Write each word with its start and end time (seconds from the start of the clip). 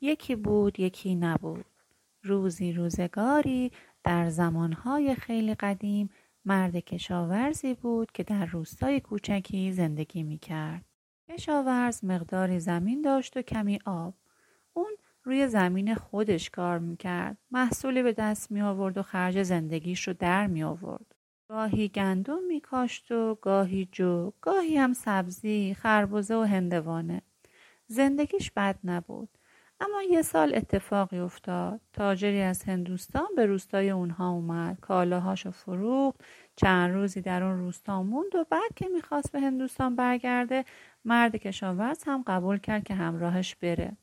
یکی 0.00 0.36
بود 0.36 0.80
یکی 0.80 1.14
نبود 1.14 1.64
روزی 2.22 2.72
روزگاری 2.72 3.72
در 4.04 4.30
زمانهای 4.30 5.14
خیلی 5.14 5.54
قدیم 5.54 6.10
مرد 6.44 6.76
کشاورزی 6.76 7.74
بود 7.74 8.12
که 8.12 8.22
در 8.22 8.46
روستای 8.46 9.00
کوچکی 9.00 9.72
زندگی 9.72 10.22
می 10.22 10.38
کرد. 10.38 10.84
کشاورز 11.28 12.04
مقداری 12.04 12.60
زمین 12.60 13.02
داشت 13.02 13.36
و 13.36 13.42
کمی 13.42 13.78
آب. 13.84 14.14
اون 14.72 14.92
روی 15.24 15.48
زمین 15.48 15.94
خودش 15.94 16.50
کار 16.50 16.78
می‌کرد. 16.78 17.38
محصولی 17.50 18.02
به 18.02 18.12
دست 18.12 18.50
می 18.50 18.62
آورد 18.62 18.98
و 18.98 19.02
خرج 19.02 19.42
زندگیش 19.42 20.08
رو 20.08 20.14
در 20.14 20.46
می 20.46 20.62
آورد. 20.62 21.14
گاهی 21.48 21.88
گندم 21.88 22.44
می 22.48 22.60
کاشت 22.60 23.10
و 23.10 23.34
گاهی 23.34 23.88
جو، 23.92 24.32
گاهی 24.40 24.76
هم 24.76 24.92
سبزی، 24.92 25.74
خربزه 25.74 26.36
و 26.36 26.42
هندوانه. 26.42 27.22
زندگیش 27.86 28.50
بد 28.50 28.78
نبود. 28.84 29.28
اما 29.80 30.02
یه 30.02 30.22
سال 30.22 30.54
اتفاقی 30.54 31.18
افتاد. 31.18 31.80
تاجری 31.92 32.40
از 32.40 32.62
هندوستان 32.64 33.26
به 33.36 33.46
روستای 33.46 33.90
اونها 33.90 34.30
اومد. 34.30 34.80
کالاهاشو 34.80 35.50
فروخت. 35.50 36.20
چند 36.56 36.94
روزی 36.94 37.20
در 37.20 37.42
اون 37.42 37.58
روستا 37.58 38.02
موند 38.02 38.34
و 38.34 38.44
بعد 38.50 38.74
که 38.76 38.88
می‌خواست 38.94 39.32
به 39.32 39.40
هندوستان 39.40 39.96
برگرده 39.96 40.64
مرد 41.04 41.36
کشاورز 41.36 42.04
هم 42.06 42.24
قبول 42.26 42.58
کرد 42.58 42.84
که 42.84 42.94
همراهش 42.94 43.54
بره. 43.54 43.96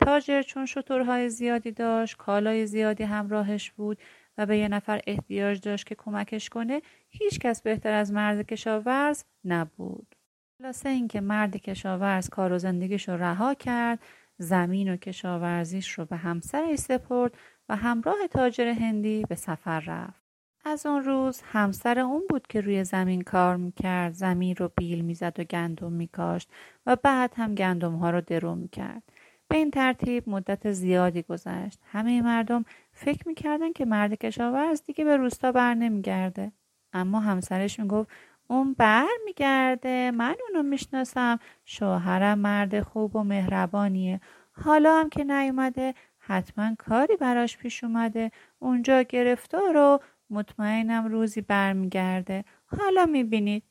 تاجر 0.00 0.42
چون 0.42 0.66
شطورهای 0.66 1.28
زیادی 1.28 1.72
داشت، 1.72 2.16
کالای 2.16 2.66
زیادی 2.66 3.04
همراهش 3.04 3.70
بود 3.70 3.98
و 4.38 4.46
به 4.46 4.58
یه 4.58 4.68
نفر 4.68 5.00
احتیاج 5.06 5.60
داشت 5.60 5.86
که 5.86 5.94
کمکش 5.94 6.48
کنه، 6.48 6.82
هیچ 7.08 7.38
کس 7.38 7.62
بهتر 7.62 7.92
از 7.92 8.12
مرد 8.12 8.46
کشاورز 8.46 9.24
نبود. 9.44 10.14
خلاصه 10.58 10.88
اینکه 10.88 11.20
مرد 11.20 11.56
کشاورز 11.56 12.28
کار 12.28 12.52
و 12.52 12.58
زندگیش 12.58 13.08
رها 13.08 13.54
کرد 13.54 13.98
زمین 14.38 14.92
و 14.92 14.96
کشاورزیش 14.96 15.90
رو 15.90 16.04
به 16.04 16.16
همسرش 16.16 16.78
سپرد 16.78 17.34
و 17.68 17.76
همراه 17.76 18.26
تاجر 18.30 18.68
هندی 18.68 19.24
به 19.28 19.34
سفر 19.34 19.80
رفت. 19.80 20.22
از 20.64 20.86
اون 20.86 21.04
روز 21.04 21.40
همسر 21.44 21.98
اون 21.98 22.22
بود 22.30 22.46
که 22.46 22.60
روی 22.60 22.84
زمین 22.84 23.20
کار 23.20 23.56
می‌کرد 23.56 24.12
زمین 24.12 24.56
رو 24.56 24.70
بیل 24.76 25.00
می‌زد 25.00 25.40
و 25.40 25.44
گندم 25.44 25.92
میکاشت 25.92 26.50
و 26.86 26.96
بعد 26.96 27.32
هم 27.36 27.54
گندم 27.54 27.94
ها 27.94 28.10
رو 28.10 28.20
درو 28.20 28.54
می‌کرد. 28.54 29.02
به 29.48 29.56
این 29.56 29.70
ترتیب 29.70 30.28
مدت 30.28 30.72
زیادی 30.72 31.22
گذشت. 31.22 31.78
همه 31.84 32.22
مردم 32.22 32.64
فکر 32.92 33.28
می‌کردن 33.28 33.72
که 33.72 33.84
مرد 33.84 34.14
کشاورز 34.14 34.82
دیگه 34.82 35.04
به 35.04 35.16
روستا 35.16 35.52
بر 35.52 35.74
نمیگرده. 35.74 36.52
اما 36.92 37.20
همسرش 37.20 37.80
می‌گفت 37.80 38.10
اون 38.50 38.74
بر 38.74 39.06
میگرده 39.24 40.10
من 40.10 40.36
اونو 40.48 40.68
می‌شناسم. 40.68 41.38
شوهرم 41.64 42.38
مرد 42.38 42.80
خوب 42.80 43.16
و 43.16 43.22
مهربانیه. 43.22 44.20
حالا 44.52 45.00
هم 45.00 45.08
که 45.08 45.24
نیومده 45.24 45.94
حتما 46.18 46.74
کاری 46.78 47.16
براش 47.16 47.56
پیش 47.56 47.84
اومده. 47.84 48.30
اونجا 48.58 49.02
گرفتار 49.02 49.76
و 49.76 49.98
مطمئنم 50.30 51.06
روزی 51.06 51.40
برمیگرده. 51.40 52.44
حالا 52.66 53.06
می‌بینید. 53.06 53.62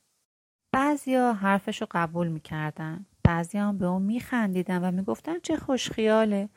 بعضیا 0.71 1.33
حرفشو 1.33 1.85
قبول 1.91 2.27
می‌کردن. 2.27 3.05
بعضی 3.23 3.57
هم 3.57 3.77
به 3.77 3.85
اون 3.85 4.01
میخندیدن 4.01 4.83
و 4.83 4.91
می‌گفتن 4.91 5.39
چه 5.39 5.57
خوشخیاله. 5.57 6.49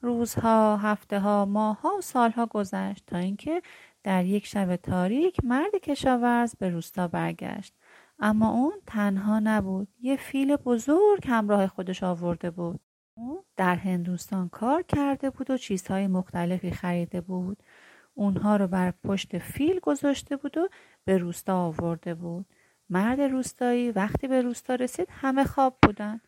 روزها، 0.00 0.76
هفته 0.76 1.20
ها، 1.20 1.44
ماه 1.44 1.80
ها 1.80 1.96
و 1.96 2.00
سالها 2.00 2.46
گذشت 2.46 3.06
تا 3.06 3.18
اینکه 3.18 3.62
در 4.08 4.24
یک 4.24 4.46
شب 4.46 4.76
تاریک 4.76 5.36
مرد 5.44 5.74
کشاورز 5.82 6.54
به 6.56 6.70
روستا 6.70 7.08
برگشت. 7.08 7.74
اما 8.18 8.50
اون 8.50 8.72
تنها 8.86 9.38
نبود. 9.38 9.88
یه 10.00 10.16
فیل 10.16 10.56
بزرگ 10.56 11.26
همراه 11.26 11.66
خودش 11.66 12.02
آورده 12.02 12.50
بود. 12.50 12.80
اون 13.14 13.44
در 13.56 13.76
هندوستان 13.76 14.48
کار 14.48 14.82
کرده 14.82 15.30
بود 15.30 15.50
و 15.50 15.56
چیزهای 15.56 16.06
مختلفی 16.06 16.70
خریده 16.70 17.20
بود. 17.20 17.62
اونها 18.14 18.56
رو 18.56 18.66
بر 18.66 18.90
پشت 19.04 19.38
فیل 19.38 19.80
گذاشته 19.80 20.36
بود 20.36 20.58
و 20.58 20.68
به 21.04 21.18
روستا 21.18 21.56
آورده 21.56 22.14
بود. 22.14 22.46
مرد 22.90 23.20
روستایی 23.20 23.90
وقتی 23.90 24.28
به 24.28 24.42
روستا 24.42 24.74
رسید 24.74 25.08
همه 25.10 25.44
خواب 25.44 25.78
بودن. 25.82 26.20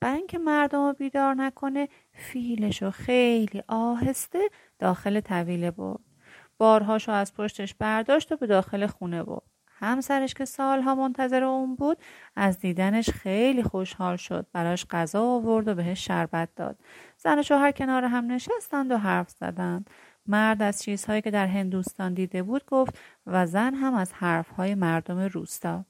برای 0.00 0.16
اینکه 0.16 0.38
مردم 0.38 0.86
رو 0.86 0.92
بیدار 0.92 1.34
نکنه 1.34 1.88
فیلش 2.12 2.82
رو 2.82 2.90
خیلی 2.90 3.62
آهسته 3.68 4.50
داخل 4.78 5.20
طویله 5.20 5.70
برد. 5.70 6.13
بارهاشو 6.58 7.12
از 7.12 7.34
پشتش 7.34 7.74
برداشت 7.74 8.32
و 8.32 8.36
به 8.36 8.46
داخل 8.46 8.86
خونه 8.86 9.22
برد. 9.22 9.42
همسرش 9.66 10.34
که 10.34 10.44
سالها 10.44 10.94
منتظر 10.94 11.44
اون 11.44 11.76
بود 11.76 11.98
از 12.36 12.58
دیدنش 12.58 13.10
خیلی 13.10 13.62
خوشحال 13.62 14.16
شد. 14.16 14.46
براش 14.52 14.86
غذا 14.86 15.22
آورد 15.22 15.68
و 15.68 15.74
بهش 15.74 16.06
شربت 16.06 16.48
داد. 16.56 16.78
زن 17.18 17.38
و 17.38 17.42
شوهر 17.42 17.72
کنار 17.72 18.04
هم 18.04 18.32
نشستند 18.32 18.90
و 18.90 18.96
حرف 18.96 19.30
زدند. 19.30 19.90
مرد 20.26 20.62
از 20.62 20.82
چیزهایی 20.82 21.22
که 21.22 21.30
در 21.30 21.46
هندوستان 21.46 22.14
دیده 22.14 22.42
بود 22.42 22.66
گفت 22.66 22.98
و 23.26 23.46
زن 23.46 23.74
هم 23.74 23.94
از 23.94 24.12
حرفهای 24.12 24.74
مردم 24.74 25.18
روستا. 25.18 25.84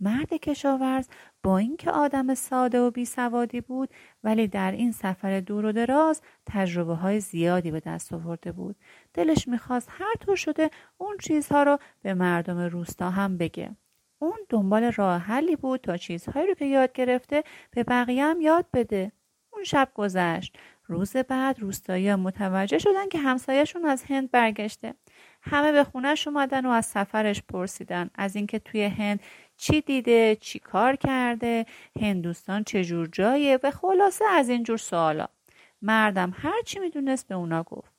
مرد 0.00 0.34
کشاورز 0.34 1.08
با 1.42 1.58
اینکه 1.58 1.90
آدم 1.90 2.34
ساده 2.34 2.80
و 2.80 2.90
بیسوادی 2.90 3.60
بود 3.60 3.88
ولی 4.24 4.48
در 4.48 4.72
این 4.72 4.92
سفر 4.92 5.40
دور 5.40 5.64
و 5.64 5.72
دراز 5.72 6.22
تجربه 6.46 6.94
های 6.94 7.20
زیادی 7.20 7.70
به 7.70 7.80
دست 7.80 8.12
آورده 8.12 8.52
بود. 8.52 8.76
دلش 9.14 9.48
می‌خواست 9.48 9.88
هر 9.90 10.14
طور 10.20 10.36
شده 10.36 10.70
اون 10.98 11.16
چیزها 11.20 11.62
رو 11.62 11.78
به 12.02 12.14
مردم 12.14 12.58
روستا 12.58 13.10
هم 13.10 13.38
بگه. 13.38 13.70
اون 14.18 14.38
دنبال 14.48 14.92
راه 14.92 15.20
حلی 15.20 15.56
بود 15.56 15.80
تا 15.80 15.96
چیزهایی 15.96 16.46
رو 16.46 16.54
که 16.54 16.64
یاد 16.64 16.92
گرفته 16.92 17.44
به 17.70 17.84
بقیه 17.84 18.24
هم 18.24 18.40
یاد 18.40 18.66
بده. 18.72 19.12
اون 19.52 19.64
شب 19.64 19.88
گذشت. 19.94 20.58
روز 20.86 21.16
بعد 21.16 21.60
روستایی 21.60 22.14
متوجه 22.14 22.78
شدن 22.78 23.08
که 23.08 23.18
همسایهشون 23.18 23.84
از 23.84 24.04
هند 24.04 24.30
برگشته. 24.30 24.94
همه 25.42 25.72
به 25.72 25.84
خونش 25.84 26.28
اومدن 26.28 26.66
و 26.66 26.68
از 26.68 26.86
سفرش 26.86 27.42
پرسیدن. 27.42 28.10
از 28.14 28.36
اینکه 28.36 28.58
توی 28.58 28.84
هند 28.84 29.20
چی 29.58 29.80
دیده 29.80 30.36
چی 30.40 30.58
کار 30.58 30.96
کرده 30.96 31.66
هندوستان 32.00 32.64
چجور 32.64 33.08
جایه 33.12 33.58
و 33.62 33.70
خلاصه 33.70 34.24
از 34.24 34.48
اینجور 34.48 34.76
سوالا. 34.76 35.26
مردم 35.82 36.34
هر 36.36 36.62
چی 36.64 36.78
می‌دونست 36.78 37.28
به 37.28 37.34
اونا 37.34 37.62
گفت. 37.62 37.92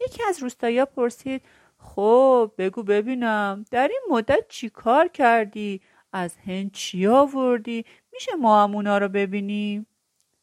یکی 0.00 0.22
از 0.28 0.42
روستایی 0.42 0.84
پرسید 0.84 1.42
خب 1.78 2.52
بگو 2.58 2.82
ببینم 2.82 3.64
در 3.70 3.88
این 3.88 4.00
مدت 4.10 4.48
چی 4.48 4.68
کار 4.70 5.08
کردی؟ 5.08 5.80
از 6.12 6.36
هند 6.46 6.72
چی 6.72 7.06
آوردی؟ 7.06 7.84
میشه 8.12 8.34
ما 8.34 8.62
هم 8.62 8.74
اونا 8.74 8.98
رو 8.98 9.08
ببینیم؟ 9.08 9.86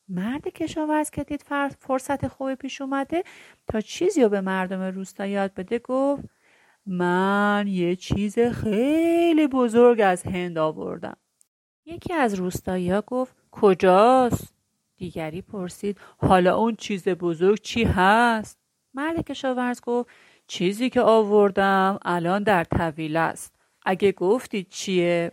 مرد 0.09 0.47
کشاورز 0.47 1.09
که 1.09 1.23
دید 1.23 1.45
فرصت 1.79 2.27
خوبی 2.27 2.55
پیش 2.55 2.81
اومده 2.81 3.23
تا 3.67 3.81
چیزی 3.81 4.23
رو 4.23 4.29
به 4.29 4.41
مردم 4.41 4.81
روستا 4.81 5.25
یاد 5.25 5.53
بده 5.53 5.79
گفت 5.79 6.23
من 6.85 7.65
یه 7.67 7.95
چیز 7.95 8.39
خیلی 8.39 9.47
بزرگ 9.47 10.01
از 10.01 10.23
هند 10.23 10.57
آوردم. 10.57 11.17
یکی 11.85 12.13
از 12.13 12.33
روستایی 12.33 12.91
ها 12.91 13.01
گفت 13.01 13.35
کجاست؟ 13.51 14.53
دیگری 14.97 15.41
پرسید 15.41 15.97
حالا 16.17 16.57
اون 16.57 16.75
چیز 16.75 17.07
بزرگ 17.07 17.61
چی 17.61 17.83
هست؟ 17.83 18.59
مرد 18.93 19.23
کشاورز 19.25 19.81
گفت 19.81 20.09
چیزی 20.47 20.89
که 20.89 21.01
آوردم 21.01 21.99
الان 22.05 22.43
در 22.43 22.63
طویل 22.63 23.17
است. 23.17 23.55
اگه 23.85 24.11
گفتید 24.11 24.69
چیه؟ 24.69 25.31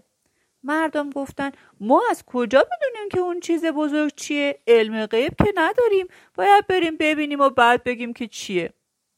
مردم 0.62 1.10
گفتن 1.10 1.50
ما 1.80 2.02
از 2.10 2.24
کجا 2.24 2.58
بدونیم 2.60 3.08
که 3.12 3.18
اون 3.20 3.40
چیز 3.40 3.64
بزرگ 3.64 4.12
چیه؟ 4.16 4.58
علم 4.66 5.06
غیب 5.06 5.34
که 5.38 5.52
نداریم. 5.56 6.06
باید 6.34 6.66
بریم 6.66 6.96
ببینیم 7.00 7.40
و 7.40 7.50
بعد 7.50 7.84
بگیم 7.84 8.12
که 8.12 8.26
چیه. 8.26 8.72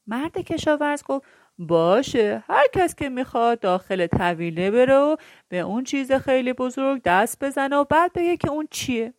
مرد 0.07 0.39
کشاورز 0.39 1.03
گفت 1.03 1.27
باشه. 1.59 2.45
هر 2.47 2.67
کس 2.73 2.95
که 2.95 3.09
می‌خواد 3.09 3.61
داخل 3.61 4.07
طویله 4.07 4.71
بره 4.71 4.95
و 4.95 5.17
به 5.49 5.59
اون 5.59 5.85
چیز 5.85 6.13
خیلی 6.13 6.53
بزرگ 6.53 7.03
دست 7.05 7.45
بزنه 7.45 7.77
و 7.77 7.85
بعد 7.85 8.13
بگه 8.13 8.37
که 8.37 8.51
اون 8.51 8.69
چیه. 8.71 9.15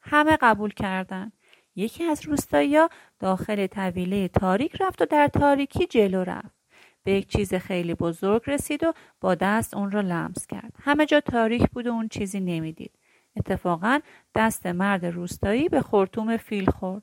همه 0.00 0.38
قبول 0.40 0.70
کردن. 0.70 1.32
یکی 1.76 2.04
از 2.04 2.26
روستایی 2.26 2.78
داخل 3.18 3.66
طویله 3.66 4.28
تاریک 4.28 4.82
رفت 4.82 5.02
و 5.02 5.06
در 5.06 5.28
تاریکی 5.28 5.86
جلو 5.86 6.24
رفت. 6.24 6.58
به 7.04 7.12
یک 7.12 7.28
چیز 7.28 7.54
خیلی 7.54 7.94
بزرگ 7.94 8.42
رسید 8.46 8.84
و 8.84 8.92
با 9.20 9.34
دست 9.34 9.74
اون 9.74 9.90
را 9.90 10.00
لمس 10.00 10.46
کرد. 10.46 10.72
همه 10.82 11.06
جا 11.06 11.20
تاریک 11.20 11.70
بود 11.70 11.86
و 11.86 11.90
اون 11.90 12.08
چیزی 12.08 12.40
نمی‌دید. 12.40 12.92
اتفاقا 13.36 14.00
دست 14.34 14.66
مرد 14.66 15.06
روستایی 15.06 15.68
به 15.68 15.82
خورتوم 15.82 16.36
فیل 16.36 16.70
خورد. 16.70 17.02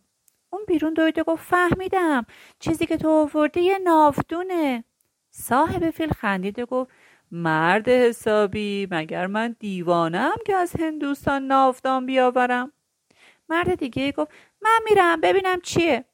اون 0.55 0.65
بیرون 0.67 0.93
دویده 0.93 1.23
گفت 1.23 1.43
فهمیدم. 1.43 2.25
چیزی 2.59 2.85
که 2.85 2.97
تو 2.97 3.09
آوردی 3.09 3.61
یه 3.61 3.79
نافدونه 3.79 4.83
صاحب 5.31 5.89
فیل 5.89 6.09
خندید 6.09 6.59
و 6.59 6.65
گفت 6.65 6.91
مرد 7.31 7.89
حسابی 7.89 8.87
مگر 8.91 9.27
من 9.27 9.55
دیوانم 9.59 10.35
که 10.45 10.55
از 10.55 10.75
هندوستان 10.79 11.43
نافدان 11.47 12.05
بیاورم؟ 12.05 12.71
مرد 13.49 13.75
دیگه 13.75 14.11
گفت 14.11 14.31
من 14.61 14.79
میرم 14.89 15.21
ببینم 15.21 15.61
چیه. 15.61 16.05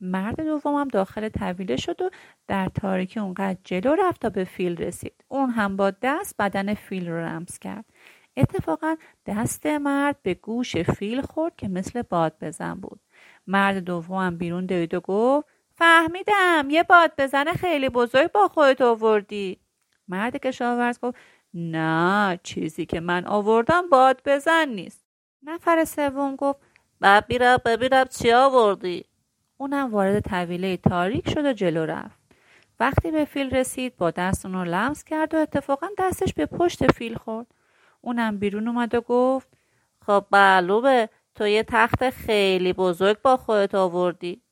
مرد 0.00 0.40
دومم 0.40 0.88
داخل 0.88 1.28
طویله 1.28 1.76
شد 1.76 2.02
و 2.02 2.10
در 2.48 2.68
تاریکی 2.68 3.20
اونقدر 3.20 3.58
جلو 3.64 3.94
رفت 3.94 4.22
تا 4.22 4.30
به 4.30 4.44
فیل 4.44 4.76
رسید. 4.76 5.24
اون 5.28 5.50
هم 5.50 5.76
با 5.76 5.92
دست 6.02 6.34
بدن 6.38 6.74
فیل 6.74 7.08
رو 7.08 7.16
رمز 7.16 7.58
کرد. 7.58 7.84
اتفاقا 8.36 8.96
دست 9.26 9.66
مرد 9.66 10.16
به 10.22 10.34
گوش 10.34 10.76
فیل 10.76 11.22
خورد 11.22 11.56
که 11.56 11.68
مثل 11.68 12.02
باد 12.02 12.36
بزن 12.40 12.74
بود. 12.74 13.00
مرد 13.50 13.78
دوم 13.78 14.36
بیرون 14.36 14.66
دوید 14.66 14.94
و 14.94 15.00
گفت 15.00 15.46
فهمیدم 15.74 16.66
یه 16.70 16.82
باد 16.82 17.12
بزنه 17.18 17.52
خیلی 17.52 17.88
بزرگ 17.88 18.32
با 18.32 18.48
خودت 18.48 18.80
آوردی. 18.80 19.60
مرد 20.08 20.36
کشاورز 20.36 21.00
گفت 21.00 21.18
نه 21.54 22.40
چیزی 22.42 22.86
که 22.86 23.00
من 23.00 23.26
آوردم 23.26 23.88
باد 23.88 24.20
بزن 24.24 24.68
نیست. 24.68 25.04
نفر 25.42 25.84
سوم 25.84 26.36
گفت 26.36 26.58
ببینم 27.02 27.56
ببینم 27.64 28.04
چی 28.04 28.32
آوردی. 28.32 29.04
اونم 29.56 29.90
وارد 29.90 30.20
طویله 30.20 30.76
تاریک 30.76 31.30
شد 31.30 31.44
و 31.44 31.52
جلو 31.52 31.86
رفت. 31.86 32.20
وقتی 32.80 33.10
به 33.10 33.24
فیل 33.24 33.50
رسید 33.50 33.96
با 33.96 34.10
دست 34.10 34.46
اون 34.46 34.54
رو 34.54 34.64
لمس 34.64 35.04
کرد 35.04 35.34
و 35.34 35.36
اتفاقا 35.36 35.86
دستش 35.98 36.34
به 36.34 36.46
پشت 36.46 36.92
فیل 36.92 37.14
خورد. 37.14 37.46
اونم 38.00 38.38
بیرون 38.38 38.68
اومد 38.68 38.94
و 38.94 39.00
گفت 39.00 39.48
خب 40.06 40.24
معلومه 40.32 41.08
تو 41.40 41.48
یه 41.48 41.62
تخت 41.62 42.10
خیلی 42.10 42.72
بزرگ 42.72 43.22
با 43.22 43.36
خودت 43.36 43.74
آوردی. 43.74 44.42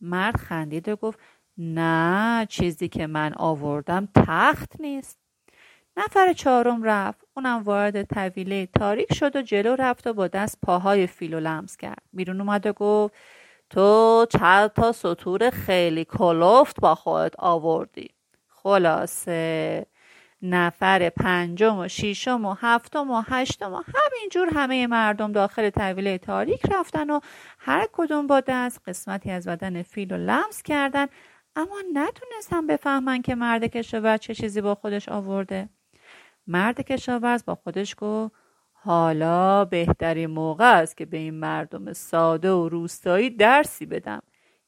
مرد 0.00 0.36
خندید 0.36 0.88
و 0.88 0.96
گفت 0.96 1.18
نه 1.58 2.46
چیزی 2.50 2.88
که 2.88 3.06
من 3.06 3.32
آوردم 3.36 4.08
تخت 4.14 4.80
نیست. 4.80 5.18
نفر 5.96 6.32
چهارم 6.32 6.82
رفت. 6.82 7.24
اونم 7.36 7.62
وارد 7.62 8.02
طویله 8.02 8.66
تاریک 8.66 9.14
شد 9.14 9.36
و 9.36 9.42
جلو 9.42 9.76
رفت 9.76 10.06
و 10.06 10.12
با 10.12 10.28
دست 10.28 10.58
پاهای 10.62 11.06
فیل 11.06 11.34
و 11.34 11.40
لمس 11.40 11.76
کرد. 11.76 12.02
بیرون 12.12 12.40
اومد 12.40 12.66
و 12.66 12.72
گفت 12.72 13.14
تو 13.70 14.26
چند 14.30 14.68
تا 14.70 14.92
سطور 14.92 15.50
خیلی 15.50 16.04
کلفت 16.04 16.80
با 16.80 16.94
خودت 16.94 17.34
آوردی. 17.38 18.10
خلاصه. 18.48 19.86
نفر 20.44 21.08
پنجم 21.08 21.78
و 21.78 21.88
ششم 21.88 22.44
و 22.44 22.54
هفتم 22.54 23.10
و 23.10 23.22
هشتم 23.26 23.72
و 23.72 23.76
همینجور 23.76 24.48
همه 24.54 24.86
مردم 24.86 25.32
داخل 25.32 25.70
طویله 25.70 26.18
تاریک 26.18 26.60
رفتن 26.72 27.10
و 27.10 27.20
هر 27.58 27.88
کدوم 27.92 28.26
با 28.26 28.40
دست 28.40 28.80
قسمتی 28.86 29.30
از 29.30 29.48
بدن 29.48 29.82
فیل 29.82 30.10
رو 30.10 30.16
لمس 30.16 30.62
کردن 30.62 31.06
اما 31.56 31.76
نتونستن 31.94 32.66
بفهمن 32.66 33.22
که 33.22 33.34
مرد 33.34 33.64
کشاورز 33.64 34.20
چه 34.20 34.34
چیزی 34.34 34.60
با 34.60 34.74
خودش 34.74 35.08
آورده. 35.08 35.68
مرد 36.46 36.80
کشاورز 36.80 37.44
با 37.44 37.54
خودش 37.54 37.94
گفت 37.98 38.34
حالا 38.72 39.64
بهترین 39.64 40.26
موقع 40.26 40.80
است 40.80 40.96
که 40.96 41.06
به 41.06 41.16
این 41.16 41.34
مردم 41.34 41.92
ساده 41.92 42.50
و 42.50 42.68
روستایی 42.68 43.30
درسی 43.30 43.86
بدم. 43.86 44.22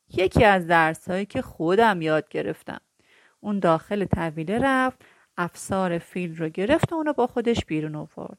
یکی 0.09 0.45
از 0.45 0.67
درسهایی 0.67 1.27
که 1.27 1.43
خودم 1.43 2.03
یاد 2.03 2.29
گرفتم. 2.29 2.81
اون 3.41 3.59
داخل 3.59 4.05
طویله 4.05 4.59
رفت 4.59 4.99
افسار 5.39 5.99
فیل 5.99 6.37
رو 6.37 6.49
گرفت 6.49 6.93
و 6.93 6.97
اونو 6.97 7.13
با 7.13 7.27
خودش 7.27 7.65
بیرون 7.65 7.95
آورد. 7.95 8.39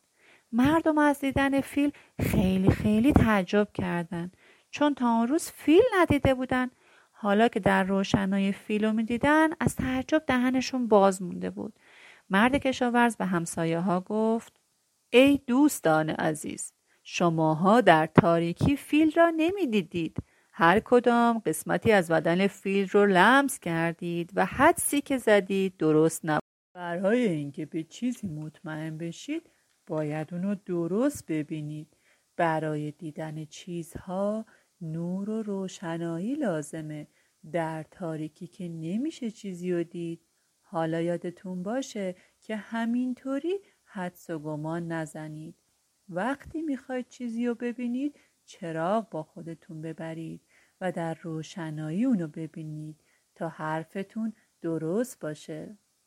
مردم 0.52 0.98
از 0.98 1.20
دیدن 1.20 1.62
فیل 1.62 1.92
خیلی 2.22 2.70
خیلی 2.70 3.14
تعجب 3.14 3.68
کردند 3.74 4.38
چون 4.72 4.94
تا 4.94 5.18
اون 5.18 5.28
روز 5.28 5.52
فیل 5.52 5.84
ندیده 6.00 6.34
بودن. 6.34 6.72
حالا 7.12 7.48
که 7.48 7.60
در 7.60 7.84
روشنای 7.84 8.52
فیل 8.52 8.86
رو 8.86 8.94
می‌دیدن 8.94 9.50
از 9.60 9.76
تعجب 9.76 10.24
دهنشون 10.28 10.88
باز 10.88 11.22
مونده 11.22 11.50
بود. 11.50 11.74
مرد 12.30 12.56
کشاورز 12.56 13.18
به 13.18 13.26
همسایه 13.26 13.80
ها 13.80 14.00
گفت 14.00 14.54
ای 15.10 15.40
دوستان 15.48 16.10
عزیز 16.10 16.74
شماها 17.04 17.82
در 17.82 18.06
تاریکی 18.06 18.76
فیل 18.76 19.12
را 19.16 19.30
نمی‌دیدید. 19.38 20.18
هر 20.54 20.80
کدام 20.80 21.40
قسمتی 21.40 21.92
از 21.92 22.12
بدن 22.12 22.48
فیل 22.48 22.90
رو 22.90 23.06
لمس 23.06 23.60
کردید 23.60 24.32
و 24.36 24.46
حدسی 24.46 25.02
که 25.02 25.18
زدید 25.18 25.78
درست 25.78 26.26
نبود. 26.26 26.47
برای 26.78 27.28
اینکه 27.28 27.66
به 27.66 27.84
چیزی 27.84 28.28
مطمئن 28.28 28.98
بشید 28.98 29.50
باید 29.88 30.34
اونو 30.34 30.56
درست 30.56 31.26
ببینید. 31.26 31.98
برای 32.36 32.92
دیدن 32.92 33.46
چیزها 33.46 34.46
نور 34.82 35.30
و 35.30 35.44
روشنایی 35.44 36.36
لازمه. 36.36 37.08
در 37.52 37.84
تاریکی 37.84 38.48
که 38.48 38.70
نمیشه 38.70 39.32
چیزی 39.32 39.72
رو 39.72 39.84
دید. 39.84 40.22
حالا 40.62 41.02
یادتون 41.02 41.64
باشه 41.64 42.16
که 42.42 42.56
همینطوری 42.56 43.60
حدس 43.84 44.30
و 44.30 44.40
گمان 44.40 44.92
نزنید. 44.92 45.56
وقتی 46.10 46.62
می‌خواید 46.62 47.08
چیزی 47.08 47.48
رو 47.48 47.56
ببینید 47.56 48.20
چراغ 48.46 49.10
با 49.10 49.24
خودتون 49.24 49.82
ببرید 49.82 50.42
و 50.82 50.92
در 50.92 51.14
روشنایی 51.14 52.06
اونو 52.06 52.28
ببینید 52.28 53.04
تا 53.36 53.50
حرفتون 53.50 54.34
درست 54.62 55.20
باشه. 55.20 55.78